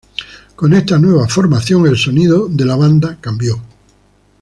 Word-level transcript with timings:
Con 0.55 0.73
esta 0.73 0.97
nueva 0.97 1.27
formación 1.27 1.85
el 1.85 1.95
sonido 1.95 2.47
de 2.47 2.65
la 2.65 2.75
banda 2.75 3.19
cambió. 3.21 3.61